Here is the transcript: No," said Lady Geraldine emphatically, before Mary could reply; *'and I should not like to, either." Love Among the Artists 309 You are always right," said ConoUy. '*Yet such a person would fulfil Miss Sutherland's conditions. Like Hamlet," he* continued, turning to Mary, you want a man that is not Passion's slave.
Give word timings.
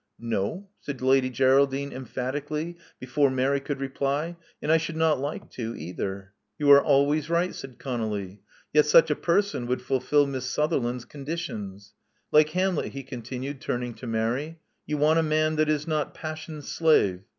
No," 0.17 0.67
said 0.79 0.99
Lady 1.03 1.29
Geraldine 1.29 1.91
emphatically, 1.93 2.75
before 2.99 3.29
Mary 3.29 3.59
could 3.59 3.79
reply; 3.79 4.35
*'and 4.59 4.71
I 4.71 4.77
should 4.77 4.95
not 4.95 5.19
like 5.19 5.51
to, 5.51 5.75
either." 5.75 6.33
Love 6.59 6.69
Among 6.69 6.69
the 6.71 6.71
Artists 6.71 6.71
309 6.71 6.71
You 6.71 6.71
are 6.71 6.83
always 6.83 7.29
right," 7.49 7.53
said 7.53 7.77
ConoUy. 7.77 8.39
'*Yet 8.73 8.85
such 8.87 9.11
a 9.11 9.15
person 9.15 9.67
would 9.67 9.83
fulfil 9.83 10.25
Miss 10.25 10.49
Sutherland's 10.49 11.05
conditions. 11.05 11.93
Like 12.31 12.49
Hamlet," 12.49 12.93
he* 12.93 13.03
continued, 13.03 13.61
turning 13.61 13.93
to 13.93 14.07
Mary, 14.07 14.57
you 14.87 14.97
want 14.97 15.19
a 15.19 15.21
man 15.21 15.55
that 15.57 15.69
is 15.69 15.85
not 15.85 16.15
Passion's 16.15 16.67
slave. 16.67 17.21